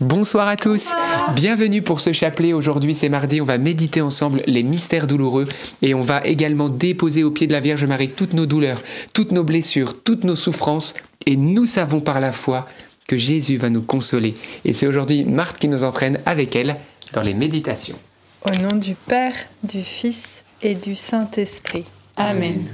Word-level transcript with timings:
Bonsoir 0.00 0.48
à 0.48 0.56
tous, 0.56 0.90
bienvenue 1.36 1.80
pour 1.80 2.00
ce 2.00 2.12
chapelet. 2.12 2.52
Aujourd'hui 2.52 2.96
c'est 2.96 3.08
mardi, 3.08 3.40
on 3.40 3.44
va 3.44 3.58
méditer 3.58 4.00
ensemble 4.00 4.42
les 4.48 4.64
mystères 4.64 5.06
douloureux 5.06 5.48
et 5.82 5.94
on 5.94 6.02
va 6.02 6.20
également 6.24 6.68
déposer 6.68 7.22
au 7.22 7.30
pied 7.30 7.46
de 7.46 7.52
la 7.52 7.60
Vierge 7.60 7.84
Marie 7.84 8.08
toutes 8.08 8.32
nos 8.32 8.44
douleurs, 8.44 8.82
toutes 9.14 9.30
nos 9.30 9.44
blessures, 9.44 10.02
toutes 10.02 10.24
nos 10.24 10.34
souffrances 10.34 10.94
et 11.26 11.36
nous 11.36 11.64
savons 11.64 12.00
par 12.00 12.18
la 12.18 12.32
foi 12.32 12.66
que 13.06 13.16
Jésus 13.16 13.56
va 13.56 13.70
nous 13.70 13.82
consoler. 13.82 14.34
Et 14.64 14.72
c'est 14.72 14.88
aujourd'hui 14.88 15.22
Marthe 15.22 15.60
qui 15.60 15.68
nous 15.68 15.84
entraîne 15.84 16.18
avec 16.26 16.56
elle 16.56 16.74
dans 17.12 17.22
les 17.22 17.34
méditations. 17.34 17.96
Au 18.44 18.50
nom 18.50 18.74
du 18.74 18.96
Père, 18.96 19.36
du 19.62 19.82
Fils 19.82 20.42
et 20.60 20.74
du 20.74 20.96
Saint-Esprit. 20.96 21.84
Amen. 22.16 22.64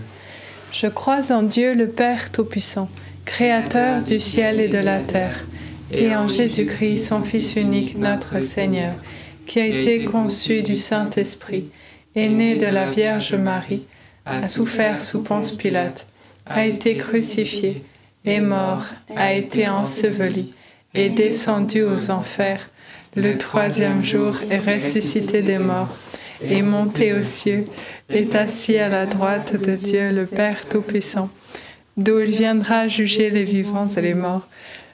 Je 0.73 0.87
crois 0.87 1.31
en 1.31 1.43
Dieu 1.43 1.75
le 1.75 1.87
Père 1.87 2.33
Tout-Puissant, 2.33 2.89
Créateur 3.27 4.01
du 4.01 4.19
ciel 4.19 4.59
et 4.59 4.69
de 4.69 4.79
la 4.79 5.01
terre 5.01 5.45
et 5.93 6.15
en 6.15 6.29
Jésus-Christ, 6.29 7.09
son 7.09 7.23
Fils 7.23 7.57
unique, 7.57 7.99
notre 7.99 8.43
Seigneur, 8.43 8.95
qui 9.47 9.61
a 9.61 9.67
été 9.67 10.05
conçu 10.05 10.63
du 10.63 10.77
Saint-Esprit, 10.77 11.71
est 12.15 12.29
né 12.29 12.57
de 12.57 12.67
la 12.67 12.87
Vierge 12.87 13.35
Marie, 13.35 13.85
a 14.27 14.49
souffert 14.49 15.01
sous 15.01 15.23
Ponce 15.23 15.53
Pilate, 15.53 16.07
a 16.47 16.67
été 16.67 16.97
crucifié, 16.97 17.83
est 18.25 18.41
mort, 18.41 18.85
a 19.17 19.33
été 19.33 19.69
enseveli, 19.69 20.53
est 20.95 21.11
descendu 21.11 21.83
aux 21.83 22.11
enfers, 22.11 22.71
le 23.17 23.37
troisième 23.39 24.05
jour 24.05 24.37
est 24.51 24.59
ressuscité 24.59 25.43
des 25.43 25.59
morts, 25.59 25.97
est 26.45 26.63
monté 26.63 27.13
aux 27.13 27.23
cieux, 27.23 27.65
est 28.09 28.35
assis 28.35 28.79
à 28.79 28.89
la 28.89 29.07
droite 29.07 29.61
de 29.61 29.75
Dieu 29.75 30.11
le 30.13 30.27
Père 30.27 30.67
Tout-Puissant, 30.69 31.29
d'où 31.97 32.21
il 32.21 32.31
viendra 32.31 32.89
juger 32.89 33.31
les 33.31 33.45
vivants 33.45 33.89
et 33.97 34.01
les 34.01 34.15
morts. 34.15 34.47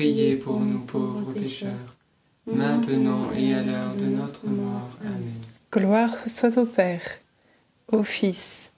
Priez 0.00 0.36
pour 0.36 0.58
nous 0.60 0.78
pauvres 0.78 1.30
pécheurs, 1.34 1.94
maintenant 2.46 3.30
et 3.36 3.52
à 3.52 3.62
l'heure 3.62 3.94
de 3.94 4.06
notre 4.06 4.46
mort. 4.46 4.88
Amen. 5.02 5.34
Gloire 5.70 6.14
soit 6.26 6.56
au 6.56 6.64
Père, 6.64 7.02
au 7.92 8.02
Fils 8.02 8.70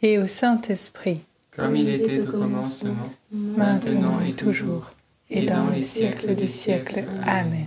et 0.00 0.20
au 0.20 0.28
Saint-Esprit. 0.28 1.22
Comme 1.50 1.74
il 1.74 1.88
était 1.88 2.20
au 2.20 2.30
commencement, 2.30 3.10
maintenant 3.32 4.20
et 4.24 4.32
toujours, 4.32 4.92
et 5.28 5.44
dans 5.44 5.70
les 5.70 5.82
siècles 5.82 6.36
des 6.36 6.46
siècles. 6.46 7.02
Amen. 7.26 7.66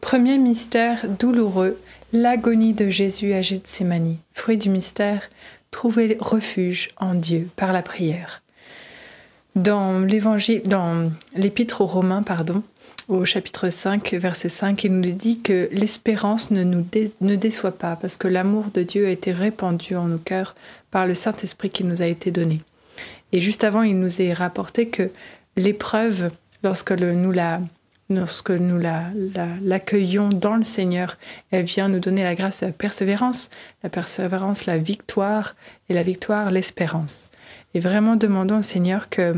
Premier 0.00 0.38
mystère 0.38 1.08
douloureux, 1.08 1.80
l'agonie 2.12 2.74
de 2.74 2.90
Jésus 2.90 3.32
à 3.32 3.42
Gethsemane. 3.42 4.18
Fruit 4.32 4.56
du 4.56 4.70
mystère, 4.70 5.28
trouver 5.72 6.16
refuge 6.20 6.90
en 6.96 7.16
Dieu 7.16 7.48
par 7.56 7.72
la 7.72 7.82
prière. 7.82 8.41
Dans 9.54 10.00
l'évangile, 10.00 10.62
dans 10.64 11.10
l'épître 11.34 11.82
aux 11.82 11.86
Romains, 11.86 12.22
pardon, 12.22 12.62
au 13.08 13.24
chapitre 13.24 13.68
5, 13.68 14.14
verset 14.14 14.48
5, 14.48 14.84
il 14.84 14.92
nous 14.92 15.12
dit 15.12 15.40
que 15.40 15.68
l'espérance 15.72 16.50
ne 16.50 16.64
nous 16.64 16.86
ne 17.20 17.36
déçoit 17.36 17.76
pas, 17.76 17.96
parce 17.96 18.16
que 18.16 18.28
l'amour 18.28 18.66
de 18.72 18.82
Dieu 18.82 19.06
a 19.06 19.10
été 19.10 19.32
répandu 19.32 19.94
en 19.96 20.06
nos 20.06 20.18
cœurs 20.18 20.54
par 20.90 21.06
le 21.06 21.14
Saint-Esprit 21.14 21.68
qui 21.68 21.84
nous 21.84 22.00
a 22.00 22.06
été 22.06 22.30
donné. 22.30 22.60
Et 23.32 23.40
juste 23.40 23.64
avant, 23.64 23.82
il 23.82 23.98
nous 23.98 24.22
est 24.22 24.32
rapporté 24.32 24.88
que 24.88 25.10
l'épreuve, 25.56 26.30
lorsque 26.62 26.92
nous 26.92 27.32
la 27.32 27.60
lorsque 28.16 28.50
nous 28.50 28.78
l'accueillons 28.78 30.28
la, 30.28 30.34
dans 30.34 30.56
le 30.56 30.64
Seigneur, 30.64 31.18
elle 31.50 31.64
vient 31.64 31.88
nous 31.88 31.98
donner 31.98 32.22
la 32.22 32.34
grâce 32.34 32.60
de 32.60 32.66
la 32.66 32.72
persévérance, 32.72 33.50
la 33.82 33.90
persévérance, 33.90 34.66
la 34.66 34.78
victoire, 34.78 35.54
et 35.88 35.94
la 35.94 36.02
victoire, 36.02 36.50
l'espérance. 36.50 37.30
Et 37.74 37.80
vraiment 37.80 38.16
demandons 38.16 38.58
au 38.58 38.62
Seigneur 38.62 39.08
que 39.08 39.34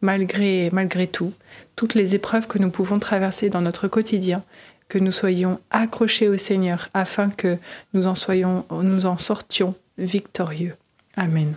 malgré, 0.00 0.68
malgré 0.72 1.06
tout, 1.06 1.32
toutes 1.76 1.94
les 1.94 2.14
épreuves 2.14 2.46
que 2.46 2.58
nous 2.58 2.70
pouvons 2.70 2.98
traverser 2.98 3.48
dans 3.48 3.62
notre 3.62 3.88
quotidien, 3.88 4.42
que 4.88 4.98
nous 4.98 5.12
soyons 5.12 5.58
accrochés 5.70 6.28
au 6.28 6.36
Seigneur 6.36 6.90
afin 6.92 7.30
que 7.30 7.56
nous 7.94 8.06
en, 8.06 8.14
soyons, 8.14 8.66
nous 8.70 9.06
en 9.06 9.16
sortions 9.16 9.74
victorieux. 9.96 10.76
Amen. 11.16 11.54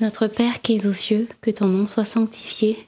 Notre 0.00 0.26
Père 0.26 0.60
qui 0.62 0.76
es 0.76 0.86
aux 0.86 0.92
cieux, 0.92 1.28
que 1.40 1.50
ton 1.50 1.66
nom 1.66 1.86
soit 1.86 2.04
sanctifié, 2.04 2.87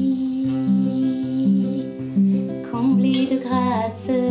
comblée 3.39 4.07
de 4.07 4.30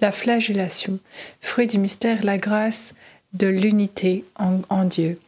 la 0.00 0.12
flagellation, 0.12 0.98
fruit 1.40 1.66
du 1.66 1.78
mystère, 1.78 2.24
la 2.24 2.38
grâce 2.38 2.94
de 3.32 3.46
l'unité 3.46 4.24
en, 4.36 4.84
Dieu. 4.84 5.18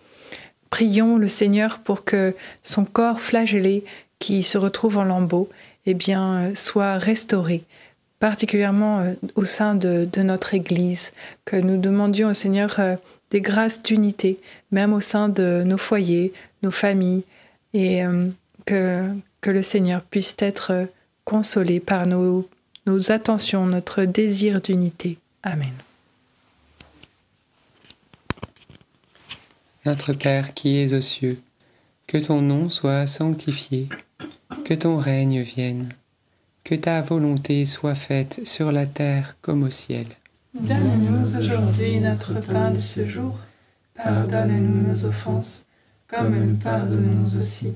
Prions 0.71 1.19
le 1.19 1.29
Seigneur 1.29 1.79
pour 1.79 2.05
que 2.05 2.35
son 2.63 2.85
corps 2.85 3.21
flagellé, 3.21 3.85
qui 4.19 4.43
se 4.43 4.59
retrouve 4.59 4.99
en 4.99 5.05
lambeaux, 5.05 5.49
eh 5.85 5.95
bien, 5.95 6.55
soit 6.55 6.97
restauré, 6.97 7.65
particulièrement 8.21 9.01
euh, 9.01 9.15
au 9.35 9.45
sein 9.45 9.75
de, 9.75 10.09
notre 10.19 10.55
Église, 10.55 11.13
que 11.45 11.57
nous 11.57 11.77
demandions 11.77 12.29
au 12.29 12.35
Seigneur 12.35 12.77
euh, 12.79 12.95
des 13.31 13.41
grâces 13.41 13.83
d'unité, 13.83 14.39
même 14.71 14.93
au 14.93 15.01
sein 15.01 15.29
de 15.29 15.65
nos 15.67 15.79
foyers, 15.79 16.33
nos 16.63 16.71
familles, 16.71 17.25
et 17.75 18.05
euh, 18.05 18.29
que, 18.65 19.51
le 19.51 19.63
Seigneur 19.63 20.03
puisse 20.03 20.37
être 20.39 20.87
consolé 21.25 21.81
par 21.81 22.07
nos, 22.07 22.49
nos 22.87 23.13
attentions, 23.13 23.67
notre 23.67 24.05
désir 24.05 24.61
d'unité. 24.61 25.19
Amen. 25.43 25.73
Notre 29.85 30.13
Père 30.13 30.55
qui 30.55 30.79
es 30.79 30.95
aux 30.95 31.01
cieux, 31.01 31.41
que 32.07 32.19
ton 32.19 32.41
nom 32.41 32.71
soit 32.71 33.07
sanctifié, 33.07 33.89
que 34.65 34.75
ton 34.75 34.97
règne 34.97 35.43
vienne, 35.43 35.89
que 36.65 36.75
ta 36.75 37.03
volonté 37.03 37.67
soit 37.67 37.97
faite 37.97 38.47
sur 38.47 38.71
la 38.71 38.87
terre 38.87 39.37
comme 39.41 39.65
au 39.65 39.71
ciel. 39.71 40.07
Donne-nous 40.55 41.37
aujourd'hui 41.39 41.99
notre 41.99 42.35
pain 42.41 42.71
de 42.71 42.81
ce 42.81 43.09
jour. 43.09 43.39
Pardonne-nous 43.95 44.89
nos 44.89 45.05
offenses, 45.05 45.65
comme 46.07 46.37
nous 46.37 46.57
pardonnons 46.57 47.27
aussi 47.41 47.73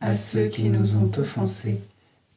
à 0.00 0.16
ceux 0.16 0.46
qui 0.46 0.64
nous 0.64 0.96
ont 0.96 1.10
offensés. 1.18 1.80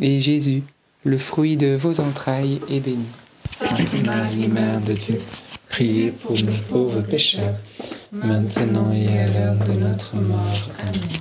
et 0.00 0.20
Jésus, 0.20 0.62
le 1.04 1.18
fruit 1.18 1.56
de 1.56 1.74
vos 1.74 2.00
entrailles, 2.00 2.60
est 2.70 2.80
béni. 2.80 3.06
Sainte 3.56 4.04
Marie, 4.04 4.48
Mère 4.48 4.80
de 4.80 4.94
Dieu, 4.94 5.20
priez 5.68 6.10
pour 6.10 6.32
nous 6.32 6.58
pauvres 6.68 7.02
pécheurs, 7.02 7.56
maintenant 8.12 8.92
et 8.92 9.18
à 9.18 9.26
l'heure 9.26 9.56
de 9.56 9.72
notre 9.72 10.16
mort. 10.16 10.68
Amen. 10.80 11.20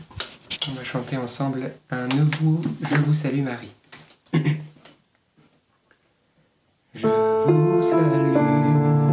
On 0.70 0.75
va 0.75 0.84
chanter 0.84 1.18
ensemble 1.18 1.72
un 1.90 2.08
nouveau 2.08 2.62
Je 2.82 2.96
vous 2.98 3.13
salue 3.13 3.42
Marie. 3.42 3.74
Je 6.94 7.08
vous 7.08 7.82
salue, 7.82 9.11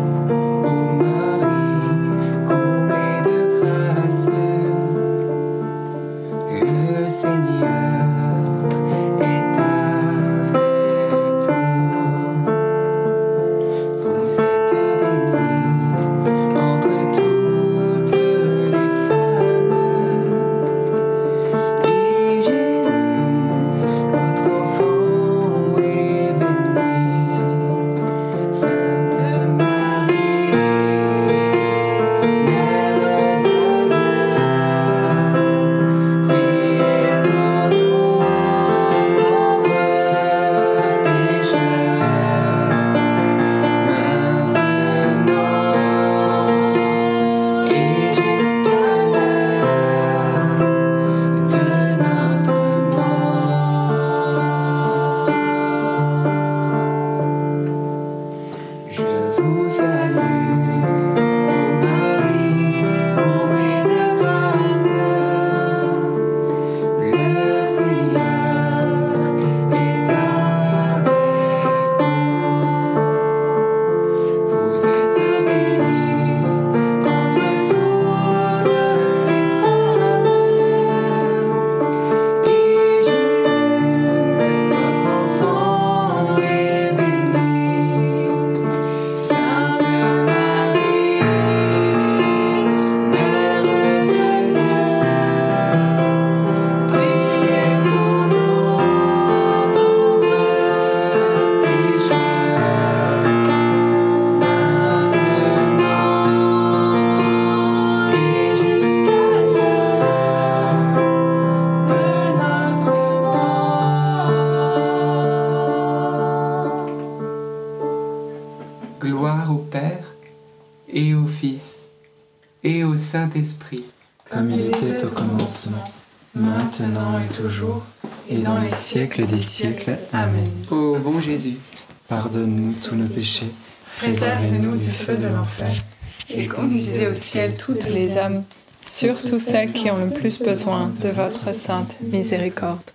Pardonne-nous 132.49 132.75
tous 132.83 132.95
nos 132.95 133.09
péchés, 133.09 133.50
préservez-nous 133.99 134.76
du 134.76 134.90
feu 134.90 135.17
de 135.17 135.26
l'enfer, 135.26 135.85
et 136.31 136.47
conduisez 136.47 137.07
au 137.07 137.12
ciel 137.12 137.55
toutes 137.59 137.87
les 137.87 138.17
âmes, 138.17 138.43
surtout 138.83 139.38
celles 139.38 139.73
qui 139.73 139.90
ont 139.90 140.02
le 140.02 140.11
plus 140.11 140.38
besoin 140.40 140.90
de 141.02 141.11
votre 141.11 141.55
sainte 141.55 141.99
miséricorde. 142.00 142.90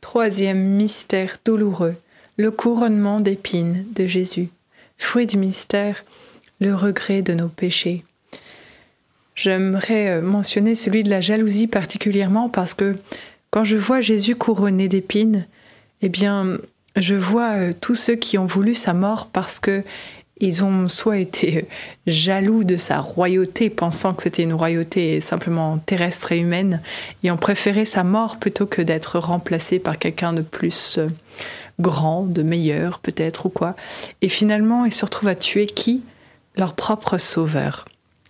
Troisième 0.00 0.62
mystère 0.62 1.38
douloureux, 1.44 1.96
le 2.36 2.52
couronnement 2.52 3.18
d'épines 3.18 3.84
de 3.96 4.06
Jésus. 4.06 4.48
Fruit 4.96 5.26
du 5.26 5.38
mystère, 5.38 6.04
le 6.60 6.72
regret 6.72 7.22
de 7.22 7.34
nos 7.34 7.48
péchés. 7.48 8.04
J'aimerais 9.34 10.08
euh, 10.08 10.20
mentionner 10.20 10.76
celui 10.76 11.02
de 11.02 11.10
la 11.10 11.20
jalousie 11.20 11.66
particulièrement 11.66 12.48
parce 12.48 12.74
que 12.74 12.94
quand 13.50 13.64
je 13.64 13.76
vois 13.76 14.00
Jésus 14.00 14.36
couronné 14.36 14.86
d'épines, 14.86 15.46
eh 16.00 16.08
bien, 16.08 16.58
je 16.96 17.14
vois 17.14 17.56
euh, 17.56 17.72
tous 17.78 17.94
ceux 17.94 18.14
qui 18.14 18.38
ont 18.38 18.46
voulu 18.46 18.74
sa 18.74 18.94
mort 18.94 19.28
parce 19.32 19.58
que 19.58 19.82
ils 20.40 20.64
ont 20.64 20.88
soit 20.88 21.18
été 21.18 21.58
euh, 21.58 21.62
jaloux 22.06 22.64
de 22.64 22.76
sa 22.76 22.98
royauté, 22.98 23.70
pensant 23.70 24.14
que 24.14 24.22
c'était 24.22 24.42
une 24.42 24.52
royauté 24.52 25.20
simplement 25.20 25.78
terrestre 25.78 26.32
et 26.32 26.38
humaine, 26.38 26.80
et 27.22 27.30
ont 27.30 27.36
préféré 27.36 27.84
sa 27.84 28.04
mort 28.04 28.38
plutôt 28.38 28.66
que 28.66 28.82
d'être 28.82 29.18
remplacé 29.18 29.78
par 29.78 29.98
quelqu'un 29.98 30.32
de 30.32 30.42
plus 30.42 30.98
euh, 30.98 31.08
grand, 31.80 32.24
de 32.24 32.42
meilleur 32.42 32.98
peut-être 32.98 33.46
ou 33.46 33.48
quoi. 33.48 33.76
Et 34.22 34.28
finalement, 34.28 34.84
ils 34.84 34.94
se 34.94 35.04
retrouvent 35.04 35.28
à 35.28 35.34
tuer 35.34 35.66
qui? 35.66 36.02
Leur 36.56 36.74
propre 36.74 37.18
sauveur, 37.18 37.84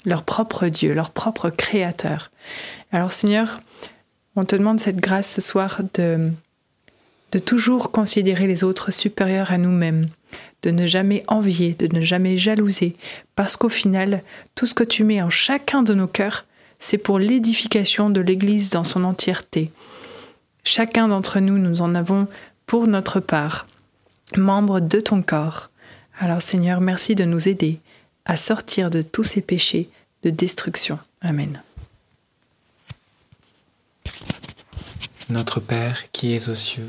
leur 0.07 0.23
propre 0.23 0.69
Dieu, 0.69 0.95
leur 0.95 1.11
propre 1.11 1.51
créateur. 1.51 2.31
Alors 2.91 3.13
Seigneur, 3.13 3.61
on 4.37 4.45
te 4.47 4.57
demande 4.57 4.81
cette 4.81 4.97
grâce 4.97 5.31
ce 5.31 5.41
soir 5.43 5.81
de, 5.95 6.31
de 7.35 7.41
toujours 7.41 7.91
considérer 7.91 8.47
les 8.47 8.63
autres 8.63 8.93
supérieurs 8.93 9.51
à 9.51 9.59
nous-mêmes, 9.59 10.07
de 10.63 10.71
ne 10.71 10.87
jamais 10.87 11.25
envier, 11.27 11.75
de 11.75 11.93
ne 11.93 12.01
jamais 12.01 12.37
jalouser, 12.37 12.95
parce 13.35 13.57
qu'au 13.57 13.69
final, 13.69 14.23
tout 14.55 14.67
ce 14.67 14.75
que 14.75 14.85
tu 14.85 15.03
mets 15.03 15.21
en 15.21 15.31
chacun 15.31 15.83
de 15.83 15.95
nos 15.95 16.07
cœurs, 16.07 16.45
c'est 16.79 16.97
pour 16.97 17.19
l'édification 17.19 18.09
de 18.09 18.21
l'Église 18.21 18.71
dans 18.71 18.85
son 18.85 19.03
entièreté. 19.03 19.73
Chacun 20.63 21.09
d'entre 21.09 21.41
nous, 21.41 21.59
nous 21.59 21.83
en 21.83 21.97
avons 21.97 22.29
pour 22.67 22.87
notre 22.87 23.19
part, 23.19 23.67
membres 24.37 24.79
de 24.79 25.01
ton 25.01 25.21
corps. 25.21 25.71
Alors 26.21 26.41
Seigneur, 26.41 26.81
merci 26.81 27.17
de 27.17 27.25
nous 27.25 27.49
aider 27.49 27.81
à 28.27 28.37
sortir 28.37 28.91
de 28.91 29.03
tous 29.03 29.25
ces 29.25 29.41
péchés 29.41 29.89
de 30.23 30.31
destruction. 30.31 31.01
Amen. 31.21 31.61
Notre 35.29 35.59
Père 35.59 36.13
qui 36.13 36.33
es 36.33 36.49
aux 36.49 36.55
cieux, 36.55 36.89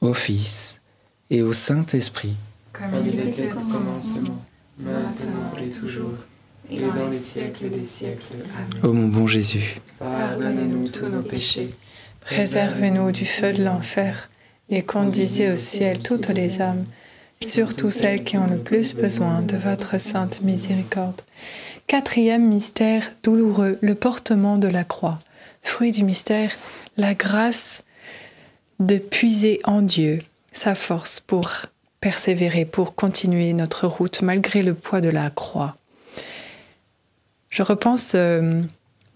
au 0.00 0.14
Fils 0.14 0.80
et 1.30 1.42
au 1.42 1.52
Saint-Esprit, 1.52 2.36
Comme 2.72 3.06
il 3.06 3.20
était 3.20 3.52
au 3.52 3.56
commencement, 3.56 4.44
maintenant 4.78 5.50
et 5.62 5.68
toujours, 5.68 6.14
et 6.70 6.80
dans 6.80 7.08
les 7.10 7.18
siècles 7.18 7.70
des 7.70 7.84
siècles. 7.84 8.34
Amen. 8.56 8.84
ô 8.84 8.92
mon 8.92 9.08
bon 9.08 9.26
Jésus. 9.26 9.80
Pardonnez-nous 9.98 10.88
tous 10.88 11.06
nos 11.06 11.22
péchés, 11.22 11.70
Préservez-nous 12.20 13.10
du 13.10 13.24
feu 13.24 13.52
de 13.52 13.64
l'enfer 13.64 14.28
et 14.68 14.82
conduisez 14.82 15.50
au 15.50 15.56
ciel 15.56 15.98
toutes 15.98 16.28
les 16.28 16.60
âmes, 16.60 16.84
surtout 17.40 17.90
celles 17.90 18.22
qui 18.22 18.36
ont 18.36 18.46
le 18.46 18.58
plus 18.58 18.94
besoin 18.94 19.40
de 19.40 19.56
votre 19.56 19.98
sainte 19.98 20.42
miséricorde. 20.42 21.22
Quatrième 21.86 22.46
mystère 22.46 23.12
douloureux, 23.22 23.78
le 23.80 23.94
portement 23.94 24.58
de 24.58 24.68
la 24.68 24.84
croix. 24.84 25.18
Fruit 25.62 25.90
du 25.90 26.04
mystère, 26.04 26.52
la 26.98 27.14
grâce 27.14 27.82
de 28.78 28.98
puiser 28.98 29.60
en 29.64 29.82
Dieu 29.82 30.22
sa 30.52 30.74
force 30.74 31.20
pour 31.20 31.50
persévérer, 32.00 32.64
pour 32.64 32.94
continuer 32.94 33.52
notre 33.52 33.86
route 33.86 34.22
malgré 34.22 34.62
le 34.62 34.74
poids 34.74 35.00
de 35.00 35.08
la 35.08 35.30
croix. 35.30 35.76
Je 37.50 37.62
repense 37.62 38.12
euh, 38.14 38.62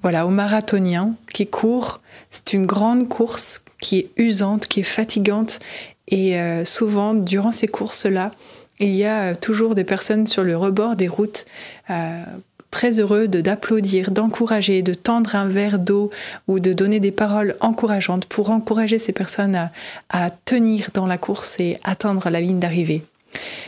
voilà, 0.02 0.26
aux 0.26 0.30
marathoniens 0.30 1.14
qui 1.32 1.46
courent. 1.46 2.00
C'est 2.30 2.52
une 2.54 2.66
grande 2.66 3.08
course 3.08 3.62
qui 3.80 3.98
est 3.98 4.10
usante, 4.16 4.66
qui 4.66 4.80
est 4.80 4.84
fatigante. 4.84 5.60
Et 6.08 6.38
euh, 6.40 6.64
souvent, 6.64 7.14
durant 7.14 7.52
ces 7.52 7.68
courses-là, 7.68 8.32
il 8.80 8.90
y 8.90 9.04
a 9.04 9.34
toujours 9.36 9.74
des 9.74 9.84
personnes 9.84 10.26
sur 10.26 10.42
le 10.42 10.56
rebord 10.56 10.96
des 10.96 11.08
routes 11.08 11.44
euh, 11.90 12.24
très 12.72 12.98
heureux 12.98 13.28
de 13.28 13.40
d'applaudir, 13.40 14.10
d'encourager, 14.10 14.82
de 14.82 14.94
tendre 14.94 15.36
un 15.36 15.46
verre 15.46 15.78
d'eau 15.78 16.10
ou 16.48 16.58
de 16.58 16.72
donner 16.72 16.98
des 16.98 17.12
paroles 17.12 17.54
encourageantes 17.60 18.24
pour 18.24 18.50
encourager 18.50 18.98
ces 18.98 19.12
personnes 19.12 19.70
à, 20.10 20.30
tenir 20.44 20.88
dans 20.92 21.06
la 21.06 21.18
course 21.18 21.60
et 21.60 21.78
atteindre 21.84 22.28
la 22.30 22.40
ligne 22.40 22.58
d'arrivée. 22.58 23.02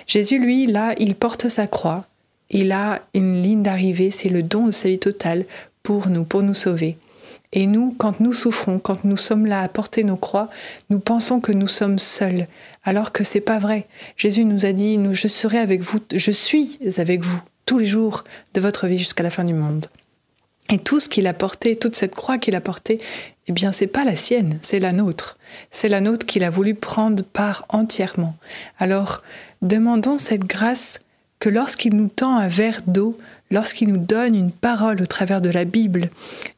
Jésus, 0.09 0.41
lui, 0.41 0.67
là, 0.67 0.95
il 0.99 1.15
porte 1.15 1.49
sa 1.49 1.69
croix. 1.69 2.07
Il 2.51 2.73
a 2.73 3.03
une 3.15 3.43
ligne 3.43 3.63
d'arrivée, 3.63 4.11
c'est 4.11 4.29
le 4.29 4.43
don 4.43 4.67
de 4.67 4.73
sa 4.73 4.89
vie 4.89 4.99
totale 4.99 5.45
pour 5.83 6.09
nous, 6.09 6.25
pour 6.25 6.43
nous 6.43 6.55
sauver. 6.55 6.97
Et 7.53 7.67
nous, 7.67 7.95
quand 7.97 8.19
nous 8.21 8.33
souffrons, 8.33 8.79
quand 8.79 9.05
nous 9.05 9.17
sommes 9.17 9.47
là 9.47 9.61
à 9.61 9.69
porter 9.69 10.03
nos 10.03 10.17
croix, 10.17 10.51
nous 10.91 10.99
pensons 10.99 11.41
que 11.41 11.53
nous 11.53 11.69
sommes 11.69 12.01
seuls, 12.01 12.49
alors 12.85 13.13
que 13.13 13.23
c'est 13.23 13.41
pas 13.41 13.59
vrai. 13.59 13.87
Jésus 14.17 14.45
nous 14.45 14.67
a 14.67 14.73
dit, 14.73 14.99
je 15.13 15.29
serai 15.29 15.59
avec 15.59 15.83
vous, 15.83 16.01
je 16.13 16.31
suis 16.33 16.79
avec 16.99 17.21
vous 17.21 17.41
tous 17.67 17.79
les 17.79 17.87
jours 17.87 18.25
de 18.55 18.61
votre 18.61 18.87
vie 18.87 18.99
jusqu'à 18.99 19.23
la 19.23 19.31
fin 19.31 19.45
du 19.45 19.55
monde. 19.55 19.87
Et 20.71 20.79
tout 20.79 20.99
ce 20.99 21.09
qu'il 21.09 21.27
a 21.27 21.35
porté, 21.35 21.77
toute 21.77 21.95
cette 21.95 22.15
croix 22.15 22.39
qu'il 22.39 22.55
a 22.57 22.61
portée, 22.61 23.01
eh 23.47 23.53
bien, 23.53 23.73
c'est 23.73 23.87
pas 23.87 24.05
la 24.05 24.17
sienne, 24.17 24.59
c'est 24.63 24.81
la 24.81 24.93
nôtre. 24.93 25.37
C'est 25.71 25.89
la 25.89 26.01
nôtre 26.01 26.25
qu'il 26.25 26.45
a 26.45 26.51
voulu 26.51 26.75
prendre 26.75 27.23
part 27.23 27.67
entièrement. 27.69 28.35
Alors, 28.79 29.23
demandons 29.61 30.17
cette 30.17 30.45
grâce 30.45 31.01
que 31.45 31.51
lorsqu'il 31.51 31.95
nous 31.95 32.09
tend 32.09 32.39
un 32.39 32.49
verre 32.49 32.81
d'eau, 32.87 33.19
lorsqu'il 33.51 33.89
nous 33.89 33.99
donne 33.99 34.35
une 34.35 34.51
parole 34.51 35.03
au 35.03 35.05
travers 35.05 35.43
de 35.43 35.51
la 35.51 35.67
Bible, 35.67 36.09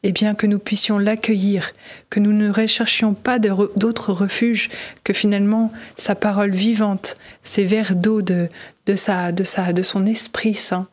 eh 0.03 0.13
bien 0.13 0.33
que 0.33 0.47
nous 0.47 0.59
puissions 0.59 0.97
l'accueillir, 0.97 1.73
que 2.09 2.21
nous 2.21 2.31
ne 2.31 2.49
recherchions 2.49 3.13
pas 3.13 3.37
d'autres 3.37 4.13
refuges 4.13 4.69
que 5.03 5.11
finalement 5.11 5.73
sa 5.97 6.15
parole 6.15 6.51
vivante, 6.51 7.17
ces 7.43 7.65
verres 7.65 7.97
d'eau 7.97 8.21
de, 8.21 8.47
de, 8.85 8.95
sa, 8.95 9.33
de, 9.33 9.43
sa, 9.43 9.73
de 9.73 9.81
son 9.81 10.05
Esprit 10.05 10.53
Saint. 10.53 10.87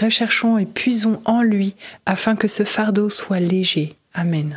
Recherchons 0.00 0.56
et 0.56 0.64
puisons 0.64 1.20
en 1.24 1.42
lui 1.42 1.74
afin 2.06 2.36
que 2.36 2.46
ce 2.46 2.62
fardeau 2.62 3.08
soit 3.08 3.40
léger. 3.40 3.96
Amen. 4.14 4.56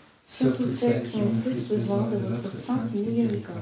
surtout 0.25 0.71
celles 0.73 1.03
qui 1.03 1.17
ont 1.17 1.33
plus 1.43 1.67
besoin 1.67 2.07
de 2.09 2.17
votre 2.17 2.51
sainte 2.51 2.93
miséricorde. 2.93 3.59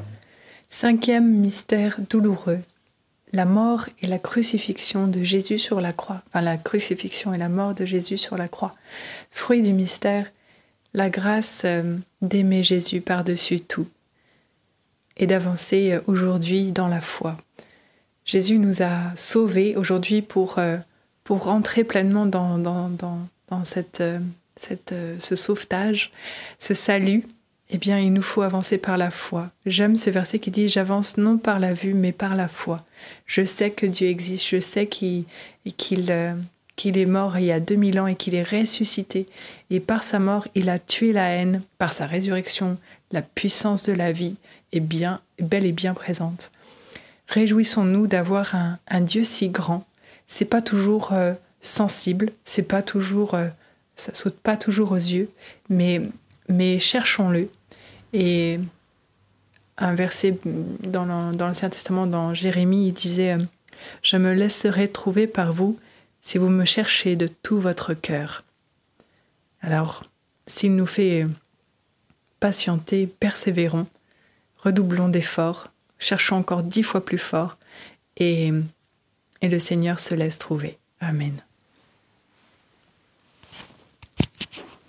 Cinquième 0.68 1.40
mystère 1.40 2.00
douloureux, 2.10 2.60
la 3.34 3.46
mort 3.46 3.88
et 4.02 4.08
la 4.08 4.20
crucifixion 4.20 5.08
de 5.08 5.24
Jésus 5.24 5.58
sur 5.58 5.82
la 5.82 5.94
croix. 5.94 6.22
Enfin, 6.28 6.42
la 6.42 6.58
crucifixion 6.58 7.34
et 7.34 7.38
la 7.38 7.50
mort 7.50 7.74
de 7.74 7.86
Jésus 7.86 8.18
sur 8.18 8.38
la 8.38 8.48
croix. 8.48 8.76
Fruit 9.30 9.62
du 9.62 9.74
mystère, 9.74 10.32
la 10.94 11.10
grâce 11.10 11.64
euh, 11.66 11.98
d'aimer 12.22 12.64
Jésus 12.64 13.02
par-dessus 13.02 13.62
tout 13.62 13.88
et 15.18 15.28
d'avancer 15.28 15.94
euh, 15.94 16.02
aujourd'hui 16.08 16.72
dans 16.72 16.88
la 16.88 17.02
foi. 17.02 17.38
Jésus 18.26 18.60
nous 18.60 18.84
a 18.84 19.16
sauvés 19.16 19.76
aujourd'hui 19.76 20.22
pour, 20.22 20.60
euh, 20.60 20.78
pour 21.24 21.44
rentrer 21.46 21.84
pleinement 21.84 22.26
dans, 22.26 22.58
dans, 22.58 22.90
dans 23.48 23.66
cette, 23.66 24.04
cette, 24.60 24.94
ce 25.20 25.36
sauvetage, 25.36 26.12
ce 26.60 26.74
salut 26.74 27.24
eh 27.72 27.78
bien, 27.78 28.00
il 28.00 28.12
nous 28.12 28.24
faut 28.24 28.42
avancer 28.42 28.80
par 28.80 28.98
la 28.98 29.12
foi. 29.12 29.52
J'aime 29.66 29.96
ce 29.96 30.10
verset 30.10 30.40
qui 30.40 30.50
dit 30.50 30.68
J'avance 30.68 31.18
non 31.18 31.38
par 31.38 31.60
la 31.60 31.74
vue, 31.74 31.94
mais 31.94 32.12
par 32.12 32.36
la 32.36 32.48
foi. 32.48 32.80
Je 33.28 33.44
sais 33.44 33.70
que 33.70 33.86
Dieu 33.86 34.08
existe, 34.08 34.48
je 34.48 34.60
sais 34.60 34.88
qu'il 34.88 35.26
euh, 36.10 36.34
est 36.84 37.06
mort 37.06 37.38
il 37.38 37.46
y 37.46 37.52
a 37.52 37.60
2000 37.60 38.00
ans 38.00 38.08
et 38.08 38.16
qu'il 38.16 38.36
est 38.36 38.44
ressuscité. 38.44 39.28
Et 39.70 39.80
par 39.80 40.02
sa 40.02 40.18
mort, 40.18 40.48
il 40.56 40.70
a 40.70 40.80
tué 40.80 41.14
la 41.14 41.30
haine. 41.30 41.62
Par 41.78 41.94
sa 41.94 42.08
résurrection, 42.08 42.78
la 43.12 43.22
puissance 43.22 43.84
de 43.84 43.94
la 43.94 44.12
vie 44.12 44.36
est 44.72 44.80
bien, 44.80 45.22
belle 45.40 45.66
et 45.66 45.72
bien 45.72 45.94
présente. 45.94 46.52
Réjouissons-nous 47.28 48.08
d'avoir 48.08 48.56
un, 48.56 49.02
Dieu 49.02 49.24
si 49.24 49.50
grand. 49.50 49.86
C'est 50.28 50.46
pas 50.46 50.64
toujours 50.64 51.14
euh, 51.14 51.34
sensible, 51.62 52.32
c'est 52.44 52.64
pas 52.64 52.82
toujours, 52.82 53.36
euh, 53.36 53.48
ça 54.00 54.14
saute 54.14 54.38
pas 54.40 54.58
toujours 54.58 54.92
aux 54.92 54.96
yeux, 54.96 55.30
mais 55.70 56.80
cherchons-le 56.80 57.50
et 58.14 58.60
un 59.78 59.96
verset 59.96 60.38
dans 60.46 61.06
l'Ancien 61.06 61.70
Testament, 61.70 62.08
dans 62.08 62.34
Jérémie, 62.34 62.88
il 62.88 62.94
disait 62.94 63.38
Je 64.04 64.18
me 64.18 64.34
laisserai 64.34 64.90
trouver 64.90 65.28
par 65.28 65.54
vous 65.54 65.80
si 66.22 66.38
vous 66.38 66.50
me 66.50 66.66
cherchez 66.66 67.16
de 67.16 67.28
tout 67.28 67.60
votre 67.60 67.94
cœur. 67.94 68.44
Alors, 69.62 70.04
s'il 70.48 70.76
nous 70.76 70.86
fait 70.86 71.28
patienter, 72.40 73.08
persévérons, 73.08 73.88
redoublons 74.58 75.10
d'efforts, 75.10 75.72
cherchons 75.98 76.38
encore 76.38 76.64
dix 76.64 76.84
fois 76.84 77.06
plus 77.06 77.18
fort, 77.18 77.58
et, 78.18 78.52
et 79.42 79.50
le 79.50 79.60
Seigneur 79.60 80.00
se 80.00 80.16
laisse 80.16 80.38
trouver. 80.38 80.78
Amen. 81.00 81.42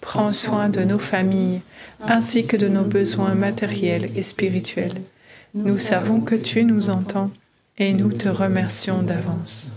Prends 0.00 0.32
soin 0.32 0.68
de 0.68 0.80
nos 0.80 0.98
familles 0.98 1.60
ainsi 2.00 2.46
que 2.46 2.56
de 2.56 2.68
nos 2.68 2.84
besoins 2.84 3.34
matériels 3.34 4.10
et 4.16 4.22
spirituels. 4.22 5.00
Nous 5.54 5.78
savons 5.78 6.20
que 6.20 6.34
tu 6.34 6.64
nous 6.64 6.90
entends 6.90 7.30
et 7.78 7.92
nous 7.92 8.12
te 8.12 8.28
remercions 8.28 9.02
d'avance. 9.02 9.72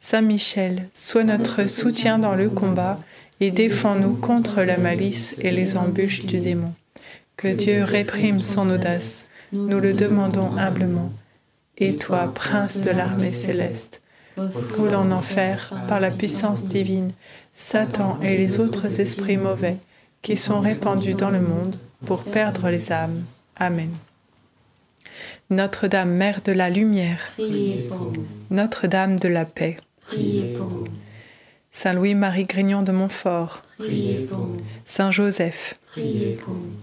Saint 0.00 0.22
Michel, 0.22 0.88
sois 0.92 1.24
notre 1.24 1.66
soutien 1.66 2.18
dans 2.18 2.34
le 2.34 2.50
combat 2.50 2.96
et 3.40 3.50
défends-nous 3.50 4.14
contre 4.14 4.62
la 4.62 4.76
malice 4.76 5.34
et 5.40 5.50
les 5.50 5.76
embûches 5.76 6.24
du 6.24 6.40
démon. 6.40 6.72
Que 7.36 7.48
Dieu 7.48 7.82
réprime 7.84 8.40
son 8.40 8.70
audace, 8.70 9.28
nous 9.52 9.80
le 9.80 9.92
demandons 9.92 10.56
humblement. 10.56 11.10
Et 11.78 11.96
toi, 11.96 12.32
prince 12.32 12.80
de 12.80 12.90
l'armée 12.90 13.32
céleste, 13.32 14.02
roule 14.36 14.94
en 14.94 15.10
enfer 15.10 15.72
par 15.88 16.00
la 16.00 16.10
puissance 16.10 16.64
divine. 16.64 17.10
Satan 17.52 18.18
et 18.22 18.36
les 18.36 18.58
autres 18.58 19.00
esprits 19.00 19.36
mauvais 19.36 19.78
qui 20.22 20.36
sont 20.36 20.60
répandus 20.60 21.14
dans 21.14 21.30
le 21.30 21.40
monde 21.40 21.76
pour 22.04 22.24
perdre 22.24 22.68
les 22.68 22.90
âmes. 22.90 23.24
Amen. 23.56 23.90
Notre-Dame, 25.50 26.10
Mère 26.10 26.40
de 26.42 26.52
la 26.52 26.70
Lumière, 26.70 27.20
Notre-Dame 28.50 29.18
de 29.18 29.28
la 29.28 29.44
Paix, 29.44 29.76
Saint 31.70 31.92
Louis-Marie 31.92 32.44
Grignon 32.44 32.82
de 32.82 32.92
Montfort, 32.92 33.62
Saint 34.86 35.10
Joseph, 35.10 35.74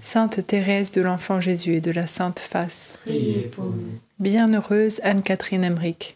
Sainte 0.01 0.45
Thérèse 0.45 0.91
de 0.91 1.01
l'Enfant 1.01 1.41
Jésus 1.41 1.75
et 1.75 1.81
de 1.81 1.91
la 1.91 2.07
Sainte 2.07 2.39
Face, 2.39 2.99
Bienheureuse 4.19 5.01
Anne-Catherine 5.03 5.63
Emmerich, 5.63 6.15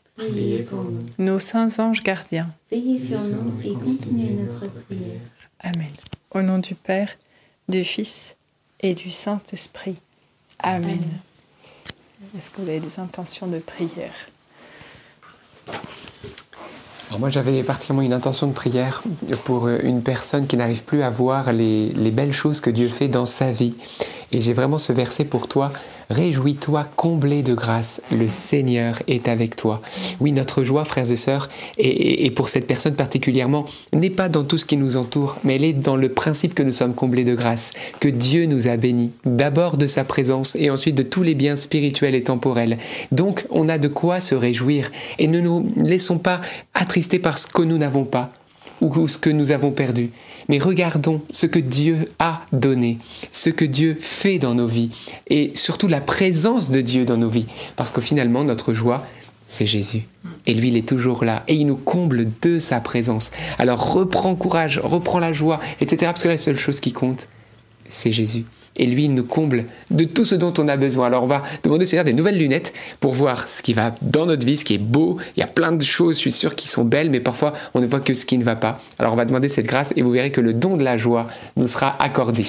Nos 1.18 1.40
saints 1.40 1.80
anges 1.80 2.02
gardiens, 2.02 2.50
Veillez 2.72 3.06
sur 3.06 3.20
nous 3.20 3.62
et 3.64 3.74
continuez 3.74 4.32
notre 4.32 4.72
prière. 4.86 5.20
Amen. 5.60 5.92
Au 6.32 6.42
nom 6.42 6.58
du 6.58 6.74
Père, 6.74 7.10
du 7.68 7.84
Fils 7.84 8.38
et 8.80 8.94
du 8.94 9.12
Saint-Esprit. 9.12 9.98
Amen. 10.60 11.02
Est-ce 12.38 12.50
que 12.50 12.62
vous 12.62 12.70
avez 12.70 12.80
des 12.80 13.00
intentions 13.00 13.48
de 13.48 13.60
prière? 13.60 14.14
Alors 17.10 17.20
moi 17.20 17.30
j'avais 17.30 17.64
particulièrement 17.64 18.02
une 18.02 18.14
intention 18.14 18.48
de 18.48 18.54
prière 18.54 19.04
pour 19.44 19.68
une 19.68 20.02
personne 20.02 20.48
qui 20.48 20.58
n'arrive 20.58 20.84
plus 20.84 21.02
à 21.04 21.10
voir 21.10 21.54
les, 21.54 21.90
les 21.90 22.12
belles 22.12 22.34
choses 22.34 22.62
que 22.62 22.70
Dieu 22.70 22.90
fait 22.90 23.10
dans 23.10 23.26
sa 23.26 23.52
vie. 23.52 23.76
Et 24.32 24.42
j'ai 24.42 24.54
vraiment 24.54 24.78
ce 24.78 24.94
verset 24.94 25.26
pour 25.26 25.48
toi. 25.48 25.72
Réjouis-toi, 26.10 26.88
comblé 26.96 27.42
de 27.42 27.54
grâce, 27.54 28.02
le 28.12 28.30
Seigneur 28.30 29.02
est 29.08 29.28
avec 29.28 29.56
toi. 29.56 29.82
Oui, 30.20 30.32
notre 30.32 30.64
joie, 30.64 30.86
frères 30.86 31.12
et 31.12 31.16
sœurs, 31.16 31.50
et, 31.78 32.30
pour 32.32 32.50
cette 32.50 32.68
personne 32.68 32.94
particulièrement, 32.94 33.66
n'est 33.94 34.10
pas 34.12 34.30
dans 34.30 34.44
tout 34.44 34.58
ce 34.58 34.66
qui 34.66 34.78
nous 34.78 34.98
entoure, 34.98 35.38
mais 35.44 35.56
elle 35.56 35.64
est 35.64 35.74
dans 35.74 35.96
le 35.96 36.10
principe 36.10 36.54
que 36.54 36.64
nous 36.64 36.72
sommes 36.72 36.94
comblés 36.94 37.24
de 37.24 37.34
grâce, 37.34 37.72
que 38.00 38.10
Dieu 38.10 38.46
nous 38.46 38.68
a 38.68 38.78
bénis, 38.78 39.12
d'abord 39.26 39.78
de 39.78 39.88
sa 39.88 40.04
présence 40.04 40.56
et 40.56 40.70
ensuite 40.70 40.96
de 40.96 41.04
tous 41.04 41.24
les 41.24 41.34
biens 41.34 41.56
spirituels 41.56 42.16
et 42.16 42.24
temporels. 42.24 42.78
Donc, 43.12 43.46
on 43.50 43.68
a 43.68 43.78
de 43.78 43.88
quoi 43.88 44.20
se 44.20 44.36
réjouir 44.36 44.92
et 45.18 45.28
ne 45.28 45.40
nous 45.40 45.72
laissons 45.78 46.20
pas 46.20 46.42
attristés 46.74 47.20
par 47.20 47.38
ce 47.38 47.48
que 47.48 47.64
nous 47.64 47.78
n'avons 47.78 48.06
pas 48.06 48.32
ou 48.82 49.08
ce 49.08 49.18
que 49.18 49.30
nous 49.30 49.52
avons 49.52 49.72
perdu. 49.72 50.12
Mais 50.48 50.60
regardons 50.60 51.22
ce 51.32 51.46
que 51.46 51.60
Dieu 51.60 52.10
a 52.20 52.46
donné, 52.52 53.00
ce 53.32 53.50
que 53.50 53.66
Dieu 53.66 53.96
fait 54.00 54.40
dans 54.40 54.56
nos 54.56 54.68
vies, 54.68 54.92
et 55.28 55.52
surtout 55.56 55.88
la 55.88 56.02
présence 56.02 56.72
de 56.72 56.82
Dieu 56.82 57.06
dans 57.06 57.18
nos 57.18 57.30
vies. 57.30 57.48
Parce 57.76 57.92
que 57.92 58.02
finalement, 58.02 58.44
notre 58.44 58.74
joie, 58.74 59.06
c'est 59.48 59.66
Jésus. 59.66 60.04
Et 60.46 60.54
lui, 60.54 60.70
il 60.70 60.78
est 60.78 60.88
toujours 60.88 61.24
là. 61.24 61.44
Et 61.48 61.56
il 61.56 61.66
nous 61.66 61.76
comble 61.76 62.28
de 62.42 62.60
sa 62.60 62.80
présence. 62.80 63.32
Alors 63.58 63.94
reprends 63.94 64.36
courage, 64.36 64.80
reprends 64.84 65.20
la 65.20 65.34
joie, 65.34 65.60
etc. 65.82 66.06
Parce 66.06 66.24
que 66.24 66.28
la 66.28 66.38
seule 66.38 66.58
chose 66.58 66.80
qui 66.80 66.94
compte, 66.94 67.28
c'est 67.90 68.12
Jésus. 68.12 68.46
Et 68.78 68.86
lui, 68.86 69.08
nous 69.10 69.24
comble 69.24 69.66
de 69.92 70.04
tout 70.04 70.26
ce 70.26 70.36
dont 70.36 70.54
on 70.58 70.68
a 70.68 70.78
besoin. 70.78 71.08
Alors 71.08 71.24
on 71.24 71.28
va 71.28 71.44
demander 71.64 71.86
au 71.86 71.88
Seigneur 71.88 72.06
des 72.06 72.14
nouvelles 72.14 72.38
lunettes 72.38 72.74
pour 73.00 73.14
voir 73.14 73.48
ce 73.48 73.62
qui 73.62 73.74
va 73.74 73.96
dans 74.02 74.26
notre 74.26 74.46
vie, 74.46 74.58
ce 74.58 74.66
qui 74.66 74.76
est 74.76 74.80
beau. 74.80 75.18
Il 75.38 75.40
y 75.40 75.44
a 75.44 75.48
plein 75.48 75.72
de 75.72 75.84
choses, 75.84 76.16
je 76.16 76.22
suis 76.22 76.32
sûr, 76.32 76.56
qui 76.56 76.68
sont 76.68 76.84
belles, 76.84 77.10
mais 77.10 77.20
parfois 77.20 77.54
on 77.74 77.82
ne 77.82 77.88
voit 77.88 78.02
que 78.02 78.14
ce 78.14 78.26
qui 78.26 78.38
ne 78.38 78.44
va 78.44 78.56
pas. 78.56 78.82
Alors 79.00 79.14
on 79.14 79.16
va 79.16 79.26
demander 79.26 79.50
cette 79.50 79.68
grâce 79.68 79.94
et 79.96 80.02
vous 80.02 80.12
verrez 80.12 80.32
que 80.32 80.42
le 80.42 80.54
don 80.54 80.78
de 80.78 80.84
la 80.84 80.98
joie 80.98 81.28
nous 81.56 81.68
sera 81.68 81.96
accordé. 82.02 82.46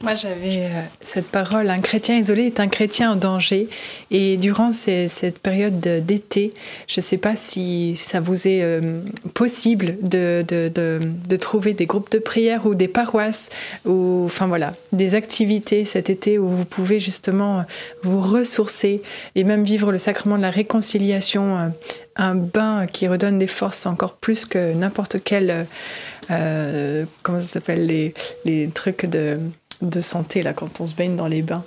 Moi, 0.00 0.14
j'avais 0.14 0.58
euh, 0.66 0.80
cette 1.00 1.26
parole, 1.26 1.68
un 1.70 1.80
chrétien 1.80 2.16
isolé 2.18 2.44
est 2.46 2.60
un 2.60 2.68
chrétien 2.68 3.10
en 3.12 3.16
danger. 3.16 3.68
Et 4.12 4.36
durant 4.36 4.70
cette 4.70 5.40
période 5.40 5.80
de- 5.80 5.98
d'été, 5.98 6.54
je 6.86 7.00
ne 7.00 7.02
sais 7.02 7.18
pas 7.18 7.34
si 7.34 7.96
ça 7.96 8.20
vous 8.20 8.46
est 8.46 8.62
euh, 8.62 9.00
possible 9.34 9.96
de, 10.00 10.44
de, 10.46 10.70
de- 10.72 11.36
trouver 11.36 11.72
des 11.72 11.86
groupes 11.86 12.12
de 12.12 12.20
prière 12.20 12.64
ou 12.66 12.76
des 12.76 12.86
paroisses, 12.86 13.48
ou 13.86 14.22
enfin 14.24 14.46
voilà, 14.46 14.74
des 14.92 15.16
activités 15.16 15.84
cet 15.84 16.10
été 16.10 16.38
où 16.38 16.48
vous 16.48 16.64
pouvez 16.64 17.00
justement 17.00 17.64
vous 18.04 18.20
ressourcer 18.20 19.02
et 19.34 19.42
même 19.42 19.64
vivre 19.64 19.90
le 19.90 19.98
sacrement 19.98 20.36
de 20.36 20.42
la 20.42 20.50
réconciliation, 20.50 21.58
euh, 21.58 21.68
un 22.14 22.36
bain 22.36 22.86
qui 22.86 23.08
redonne 23.08 23.38
des 23.40 23.46
forces 23.48 23.84
encore 23.86 24.14
plus 24.14 24.44
que 24.44 24.74
n'importe 24.74 25.16
quel... 25.24 25.66
euh, 26.30 27.04
comment 27.24 27.40
ça 27.40 27.46
s'appelle 27.46 27.86
les, 27.86 28.14
les 28.44 28.68
trucs 28.68 29.06
de, 29.06 29.38
de 29.82 30.00
santé 30.00 30.42
là 30.42 30.52
quand 30.52 30.80
on 30.80 30.86
se 30.86 30.94
baigne 30.94 31.16
dans 31.16 31.28
les 31.28 31.42
bains. 31.42 31.64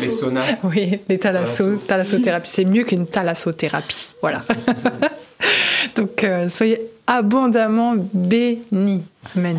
Les 0.00 0.10
saunas. 0.10 0.56
Oui, 0.64 0.98
les 1.08 1.18
thalasso, 1.18 1.64
Thalasso. 1.64 1.78
thalassothérapie. 1.86 2.50
C'est 2.50 2.64
mieux 2.64 2.84
qu'une 2.84 3.06
thalassothérapie. 3.06 4.14
Voilà. 4.20 4.42
Donc 5.96 6.24
euh, 6.24 6.48
soyez 6.48 6.78
abondamment 7.06 7.94
bénis. 8.12 9.02
Amen. 9.36 9.58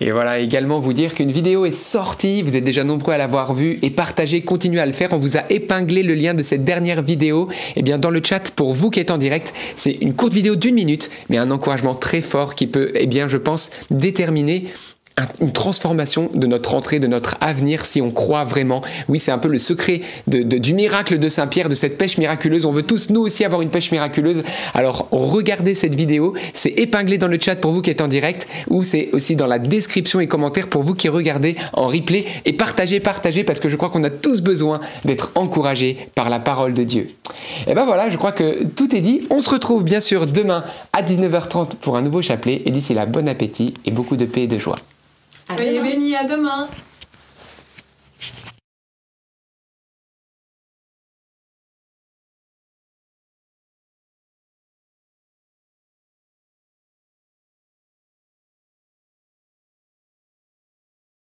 Et 0.00 0.10
voilà, 0.10 0.40
également 0.40 0.80
vous 0.80 0.92
dire 0.92 1.14
qu'une 1.14 1.30
vidéo 1.30 1.64
est 1.66 1.72
sortie, 1.72 2.42
vous 2.42 2.56
êtes 2.56 2.64
déjà 2.64 2.82
nombreux 2.82 3.12
à 3.14 3.18
l'avoir 3.18 3.54
vue 3.54 3.78
et 3.80 3.90
partagée, 3.90 4.40
continuez 4.42 4.80
à 4.80 4.86
le 4.86 4.92
faire. 4.92 5.12
On 5.12 5.18
vous 5.18 5.36
a 5.36 5.44
épinglé 5.50 6.02
le 6.02 6.14
lien 6.14 6.34
de 6.34 6.42
cette 6.42 6.64
dernière 6.64 7.00
vidéo 7.00 7.48
et 7.76 7.82
bien 7.82 7.96
dans 7.96 8.10
le 8.10 8.20
chat 8.22 8.50
pour 8.50 8.72
vous 8.74 8.90
qui 8.90 8.98
êtes 8.98 9.12
en 9.12 9.18
direct. 9.18 9.54
C'est 9.76 9.92
une 9.92 10.14
courte 10.14 10.34
vidéo 10.34 10.56
d'une 10.56 10.74
minute, 10.74 11.10
mais 11.30 11.38
un 11.38 11.50
encouragement 11.50 11.94
très 11.94 12.22
fort 12.22 12.56
qui 12.56 12.66
peut, 12.66 12.90
eh 12.94 13.06
bien, 13.06 13.28
je 13.28 13.36
pense, 13.36 13.70
déterminer 13.90 14.64
une 15.40 15.52
transformation 15.52 16.28
de 16.34 16.46
notre 16.46 16.74
entrée, 16.74 16.98
de 16.98 17.06
notre 17.06 17.36
avenir, 17.40 17.84
si 17.84 18.00
on 18.00 18.10
croit 18.10 18.44
vraiment. 18.44 18.82
Oui, 19.08 19.20
c'est 19.20 19.30
un 19.30 19.38
peu 19.38 19.48
le 19.48 19.58
secret 19.58 20.00
du 20.26 20.74
miracle 20.74 21.18
de 21.18 21.28
Saint-Pierre, 21.28 21.68
de 21.68 21.74
cette 21.74 21.98
pêche 21.98 22.18
miraculeuse. 22.18 22.64
On 22.64 22.72
veut 22.72 22.82
tous, 22.82 23.10
nous 23.10 23.20
aussi, 23.20 23.44
avoir 23.44 23.62
une 23.62 23.68
pêche 23.68 23.92
miraculeuse. 23.92 24.42
Alors, 24.74 25.08
regardez 25.12 25.74
cette 25.74 25.94
vidéo. 25.94 26.34
C'est 26.52 26.70
épinglé 26.80 27.18
dans 27.18 27.28
le 27.28 27.38
chat 27.40 27.56
pour 27.56 27.70
vous 27.70 27.80
qui 27.80 27.90
êtes 27.90 28.00
en 28.00 28.08
direct, 28.08 28.48
ou 28.68 28.82
c'est 28.82 29.10
aussi 29.12 29.36
dans 29.36 29.46
la 29.46 29.58
description 29.58 30.18
et 30.18 30.26
commentaires 30.26 30.68
pour 30.68 30.82
vous 30.82 30.94
qui 30.94 31.08
regardez 31.08 31.54
en 31.74 31.86
replay. 31.86 32.24
Et 32.44 32.52
partagez, 32.52 32.98
partagez, 32.98 33.44
parce 33.44 33.60
que 33.60 33.68
je 33.68 33.76
crois 33.76 33.90
qu'on 33.90 34.04
a 34.04 34.10
tous 34.10 34.42
besoin 34.42 34.80
d'être 35.04 35.30
encouragés 35.36 36.08
par 36.14 36.28
la 36.28 36.40
parole 36.40 36.74
de 36.74 36.82
Dieu. 36.82 37.10
Et 37.66 37.74
ben 37.74 37.84
voilà, 37.84 38.08
je 38.08 38.16
crois 38.16 38.32
que 38.32 38.64
tout 38.64 38.94
est 38.94 39.00
dit. 39.00 39.26
On 39.30 39.40
se 39.40 39.50
retrouve 39.50 39.84
bien 39.84 40.00
sûr 40.00 40.26
demain 40.26 40.64
à 40.92 41.02
19h30 41.02 41.76
pour 41.76 41.96
un 41.96 42.02
nouveau 42.02 42.20
chapelet. 42.20 42.62
Et 42.64 42.70
d'ici 42.70 42.94
là, 42.94 43.06
bon 43.06 43.28
appétit 43.28 43.74
et 43.84 43.90
beaucoup 43.90 44.16
de 44.16 44.24
paix 44.24 44.42
et 44.42 44.46
de 44.46 44.58
joie. 44.58 44.76
À 45.48 45.54
Soyez 45.54 45.78
demain. 45.78 45.82
bénis, 45.90 46.16
à 46.16 46.24
demain. 46.24 46.68